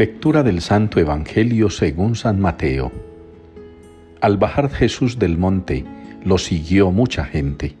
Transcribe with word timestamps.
Lectura 0.00 0.42
del 0.42 0.62
Santo 0.62 0.98
Evangelio 0.98 1.68
según 1.68 2.14
San 2.14 2.40
Mateo. 2.40 2.90
Al 4.22 4.38
bajar 4.38 4.70
Jesús 4.70 5.18
del 5.18 5.36
monte, 5.36 5.84
lo 6.24 6.38
siguió 6.38 6.90
mucha 6.90 7.26
gente. 7.26 7.76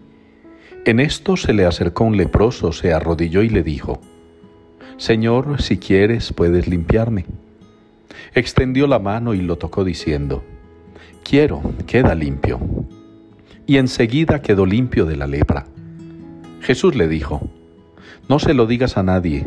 En 0.84 1.00
esto 1.00 1.38
se 1.38 1.54
le 1.54 1.64
acercó 1.64 2.04
un 2.04 2.18
leproso, 2.18 2.72
se 2.72 2.92
arrodilló 2.92 3.42
y 3.42 3.48
le 3.48 3.62
dijo, 3.62 4.02
Señor, 4.98 5.62
si 5.62 5.78
quieres, 5.78 6.34
puedes 6.34 6.68
limpiarme. 6.68 7.24
Extendió 8.34 8.86
la 8.86 8.98
mano 8.98 9.32
y 9.32 9.40
lo 9.40 9.56
tocó 9.56 9.82
diciendo, 9.82 10.44
Quiero, 11.24 11.62
queda 11.86 12.14
limpio. 12.14 12.60
Y 13.66 13.78
enseguida 13.78 14.42
quedó 14.42 14.66
limpio 14.66 15.06
de 15.06 15.16
la 15.16 15.26
lepra. 15.26 15.64
Jesús 16.60 16.96
le 16.96 17.08
dijo, 17.08 17.48
No 18.28 18.38
se 18.38 18.52
lo 18.52 18.66
digas 18.66 18.98
a 18.98 19.02
nadie 19.02 19.46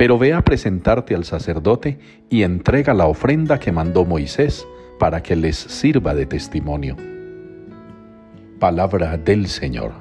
pero 0.00 0.18
ve 0.18 0.32
a 0.32 0.40
presentarte 0.40 1.14
al 1.14 1.26
sacerdote 1.26 1.98
y 2.30 2.42
entrega 2.42 2.94
la 2.94 3.04
ofrenda 3.04 3.60
que 3.60 3.70
mandó 3.70 4.06
Moisés 4.06 4.66
para 4.98 5.22
que 5.22 5.36
les 5.36 5.58
sirva 5.58 6.14
de 6.14 6.24
testimonio. 6.24 6.96
Palabra 8.58 9.18
del 9.18 9.46
Señor. 9.46 9.92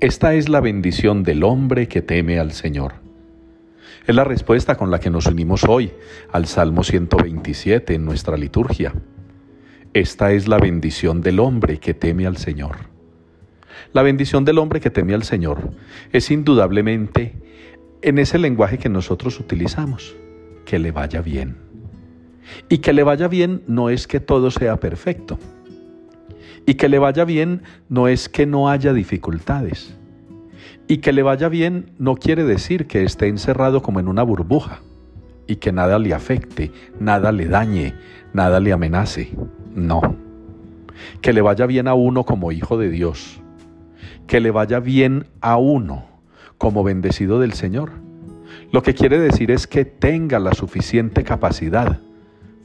Esta 0.00 0.32
es 0.32 0.48
la 0.48 0.60
bendición 0.60 1.24
del 1.24 1.44
hombre 1.44 1.88
que 1.88 2.00
teme 2.00 2.38
al 2.38 2.52
Señor. 2.52 2.94
Es 4.06 4.14
la 4.14 4.24
respuesta 4.24 4.78
con 4.78 4.90
la 4.90 4.98
que 4.98 5.10
nos 5.10 5.26
unimos 5.26 5.64
hoy 5.64 5.92
al 6.32 6.46
Salmo 6.46 6.84
127 6.84 7.96
en 7.96 8.06
nuestra 8.06 8.38
liturgia. 8.38 8.94
Esta 9.92 10.32
es 10.32 10.48
la 10.48 10.56
bendición 10.56 11.20
del 11.20 11.38
hombre 11.38 11.76
que 11.76 11.92
teme 11.92 12.26
al 12.26 12.38
Señor. 12.38 12.76
La 13.92 14.00
bendición 14.00 14.46
del 14.46 14.56
hombre 14.56 14.80
que 14.80 14.88
teme 14.88 15.12
al 15.12 15.24
Señor 15.24 15.72
es 16.12 16.30
indudablemente 16.30 17.34
en 18.02 18.18
ese 18.18 18.38
lenguaje 18.38 18.78
que 18.78 18.88
nosotros 18.88 19.38
utilizamos, 19.40 20.16
que 20.64 20.78
le 20.78 20.92
vaya 20.92 21.20
bien. 21.20 21.56
Y 22.68 22.78
que 22.78 22.92
le 22.92 23.02
vaya 23.02 23.28
bien 23.28 23.62
no 23.66 23.90
es 23.90 24.06
que 24.06 24.20
todo 24.20 24.50
sea 24.50 24.78
perfecto. 24.78 25.38
Y 26.66 26.74
que 26.74 26.88
le 26.88 26.98
vaya 26.98 27.24
bien 27.24 27.62
no 27.88 28.08
es 28.08 28.28
que 28.28 28.46
no 28.46 28.68
haya 28.68 28.92
dificultades. 28.92 29.96
Y 30.88 30.98
que 30.98 31.12
le 31.12 31.22
vaya 31.22 31.48
bien 31.48 31.92
no 31.98 32.16
quiere 32.16 32.44
decir 32.44 32.86
que 32.86 33.04
esté 33.04 33.28
encerrado 33.28 33.82
como 33.82 34.00
en 34.00 34.08
una 34.08 34.22
burbuja 34.22 34.80
y 35.46 35.56
que 35.56 35.72
nada 35.72 35.98
le 35.98 36.14
afecte, 36.14 36.72
nada 36.98 37.32
le 37.32 37.46
dañe, 37.46 37.94
nada 38.32 38.60
le 38.60 38.72
amenace. 38.72 39.30
No. 39.74 40.00
Que 41.20 41.32
le 41.32 41.40
vaya 41.40 41.66
bien 41.66 41.86
a 41.86 41.94
uno 41.94 42.24
como 42.24 42.52
hijo 42.52 42.76
de 42.76 42.90
Dios. 42.90 43.40
Que 44.26 44.40
le 44.40 44.50
vaya 44.50 44.80
bien 44.80 45.26
a 45.40 45.56
uno 45.56 46.09
como 46.60 46.84
bendecido 46.84 47.40
del 47.40 47.54
Señor. 47.54 47.90
Lo 48.70 48.82
que 48.82 48.92
quiere 48.92 49.18
decir 49.18 49.50
es 49.50 49.66
que 49.66 49.86
tenga 49.86 50.38
la 50.38 50.52
suficiente 50.52 51.24
capacidad 51.24 52.00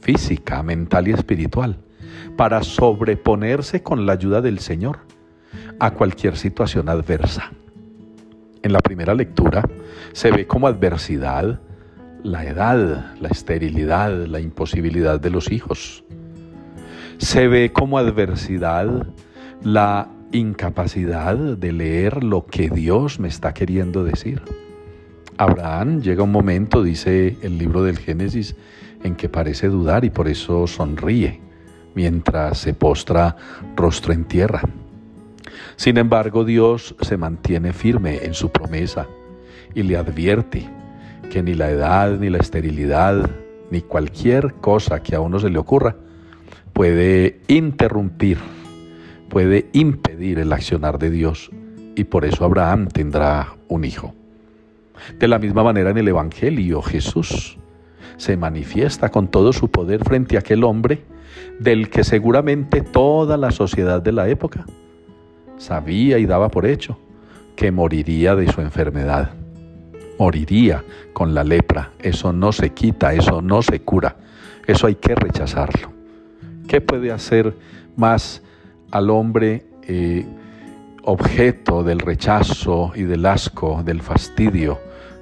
física, 0.02 0.62
mental 0.62 1.08
y 1.08 1.12
espiritual 1.12 1.78
para 2.36 2.62
sobreponerse 2.62 3.82
con 3.82 4.04
la 4.04 4.12
ayuda 4.12 4.42
del 4.42 4.58
Señor 4.58 4.98
a 5.80 5.92
cualquier 5.92 6.36
situación 6.36 6.90
adversa. 6.90 7.50
En 8.62 8.74
la 8.74 8.80
primera 8.80 9.14
lectura 9.14 9.66
se 10.12 10.30
ve 10.30 10.46
como 10.46 10.66
adversidad 10.66 11.58
la 12.22 12.44
edad, 12.44 13.14
la 13.18 13.28
esterilidad, 13.28 14.26
la 14.26 14.40
imposibilidad 14.40 15.18
de 15.18 15.30
los 15.30 15.50
hijos. 15.50 16.04
Se 17.16 17.48
ve 17.48 17.72
como 17.72 17.96
adversidad 17.96 19.06
la 19.62 20.10
incapacidad 20.32 21.36
de 21.36 21.72
leer 21.72 22.22
lo 22.24 22.46
que 22.46 22.68
Dios 22.68 23.20
me 23.20 23.28
está 23.28 23.54
queriendo 23.54 24.04
decir. 24.04 24.42
Abraham 25.38 26.00
llega 26.00 26.22
un 26.22 26.32
momento, 26.32 26.82
dice 26.82 27.36
el 27.42 27.58
libro 27.58 27.82
del 27.82 27.98
Génesis, 27.98 28.56
en 29.02 29.14
que 29.14 29.28
parece 29.28 29.68
dudar 29.68 30.04
y 30.04 30.10
por 30.10 30.28
eso 30.28 30.66
sonríe 30.66 31.40
mientras 31.94 32.58
se 32.58 32.74
postra 32.74 33.36
rostro 33.76 34.12
en 34.12 34.24
tierra. 34.24 34.62
Sin 35.76 35.98
embargo, 35.98 36.44
Dios 36.44 36.94
se 37.00 37.16
mantiene 37.16 37.72
firme 37.72 38.24
en 38.24 38.34
su 38.34 38.50
promesa 38.50 39.06
y 39.74 39.82
le 39.82 39.96
advierte 39.96 40.68
que 41.30 41.42
ni 41.42 41.54
la 41.54 41.70
edad, 41.70 42.18
ni 42.18 42.30
la 42.30 42.38
esterilidad, 42.38 43.30
ni 43.70 43.82
cualquier 43.82 44.54
cosa 44.54 45.02
que 45.02 45.14
a 45.14 45.20
uno 45.20 45.38
se 45.38 45.50
le 45.50 45.58
ocurra 45.58 45.96
puede 46.72 47.40
interrumpir 47.48 48.38
puede 49.28 49.68
impedir 49.72 50.38
el 50.38 50.52
accionar 50.52 50.98
de 50.98 51.10
Dios 51.10 51.50
y 51.94 52.04
por 52.04 52.24
eso 52.24 52.44
Abraham 52.44 52.88
tendrá 52.88 53.56
un 53.68 53.84
hijo. 53.84 54.14
De 55.18 55.28
la 55.28 55.38
misma 55.38 55.62
manera 55.62 55.90
en 55.90 55.98
el 55.98 56.08
Evangelio 56.08 56.82
Jesús 56.82 57.58
se 58.16 58.36
manifiesta 58.36 59.10
con 59.10 59.28
todo 59.28 59.52
su 59.52 59.68
poder 59.68 60.04
frente 60.04 60.36
a 60.36 60.40
aquel 60.40 60.64
hombre 60.64 61.04
del 61.58 61.90
que 61.90 62.04
seguramente 62.04 62.80
toda 62.80 63.36
la 63.36 63.50
sociedad 63.50 64.00
de 64.00 64.12
la 64.12 64.28
época 64.28 64.64
sabía 65.58 66.18
y 66.18 66.26
daba 66.26 66.50
por 66.50 66.66
hecho 66.66 66.98
que 67.56 67.70
moriría 67.70 68.36
de 68.36 68.50
su 68.52 68.60
enfermedad. 68.60 69.30
Moriría 70.18 70.84
con 71.12 71.34
la 71.34 71.44
lepra. 71.44 71.92
Eso 71.98 72.32
no 72.32 72.52
se 72.52 72.70
quita, 72.70 73.14
eso 73.14 73.42
no 73.42 73.62
se 73.62 73.80
cura. 73.80 74.16
Eso 74.66 74.86
hay 74.86 74.94
que 74.96 75.14
rechazarlo. 75.14 75.92
¿Qué 76.68 76.80
puede 76.80 77.12
hacer 77.12 77.54
más 77.96 78.42
al 78.90 79.10
hombre 79.10 79.66
eh, 79.82 80.26
objeto 81.02 81.82
del 81.84 82.00
rechazo 82.00 82.92
y 82.94 83.02
del 83.02 83.26
asco, 83.26 83.82
del 83.84 84.02
fastidio 84.02 84.78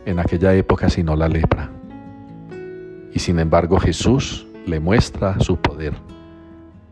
en 0.07 0.19
aquella 0.19 0.55
época, 0.55 0.89
sino 0.89 1.17
la 1.17 1.29
lepra. 1.29 1.71
Y 3.13 3.19
sin 3.19 3.39
embargo 3.39 3.79
Jesús 3.79 4.47
le 4.67 4.81
muestra 4.81 5.39
su 5.41 5.59
poder 5.59 5.95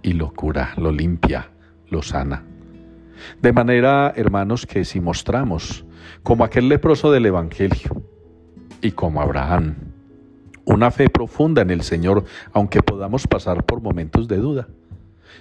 y 0.03 0.13
lo 0.13 0.33
cura, 0.33 0.75
lo 0.77 0.93
limpia, 0.93 1.51
lo 1.89 2.03
sana. 2.03 2.45
De 3.41 3.53
manera, 3.53 4.13
hermanos, 4.17 4.67
que 4.67 4.85
si 4.85 5.01
mostramos, 5.01 5.85
como 6.23 6.45
aquel 6.45 6.69
leproso 6.69 7.13
del 7.13 7.27
Evangelio 7.27 8.03
y 8.81 8.93
como 8.93 9.21
Abraham, 9.23 9.77
una 10.65 10.91
fe 10.91 11.09
profunda 11.09 11.63
en 11.63 11.71
el 11.71 11.83
Señor, 11.83 12.25
aunque 12.53 12.83
podamos 12.83 13.27
pasar 13.27 13.65
por 13.65 13.81
momentos 13.81 14.29
de 14.29 14.37
duda, 14.37 14.69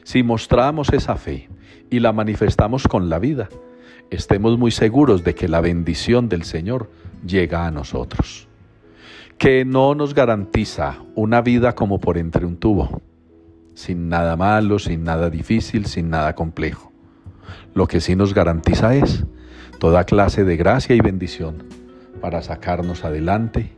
si 0.04 0.24
mostramos 0.24 0.92
esa 0.94 1.16
fe 1.16 1.50
y 1.90 2.00
la 2.00 2.14
manifestamos 2.14 2.88
con 2.88 3.10
la 3.10 3.20
vida, 3.20 3.50
estemos 4.10 4.58
muy 4.58 4.72
seguros 4.72 5.24
de 5.24 5.36
que 5.36 5.48
la 5.48 5.62
bendición 5.62 6.30
del 6.30 6.44
Señor 6.44 6.90
llega 7.26 7.66
a 7.66 7.72
nosotros. 7.72 8.48
Que 9.38 9.66
no 9.66 9.96
nos 9.96 10.14
garantiza 10.14 10.98
una 11.16 11.42
vida 11.42 11.74
como 11.74 12.00
por 12.00 12.18
entre 12.18 12.46
un 12.46 12.58
tubo, 12.58 13.02
sin 13.74 14.10
nada 14.10 14.36
malo, 14.36 14.80
sin 14.80 15.04
nada 15.04 15.30
difícil, 15.30 15.86
sin 15.86 16.10
nada 16.10 16.36
complejo. 16.36 16.92
Lo 17.74 17.88
que 17.88 18.02
sí 18.02 18.16
nos 18.16 18.34
garantiza 18.34 18.96
es 18.96 19.26
toda 19.80 20.04
clase 20.04 20.44
de 20.44 20.58
gracia 20.58 20.96
y 20.96 21.02
bendición 21.02 21.64
para 22.22 22.42
sacarnos 22.42 23.04
adelante, 23.04 23.74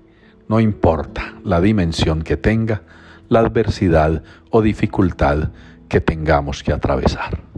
no 0.50 0.60
importa 0.60 1.36
la 1.44 1.62
dimensión 1.62 2.24
que 2.24 2.36
tenga, 2.36 2.82
la 3.30 3.40
adversidad 3.40 4.24
o 4.50 4.62
dificultad 4.62 5.50
que 5.94 6.02
tengamos 6.02 6.64
que 6.64 6.74
atravesar. 6.74 7.53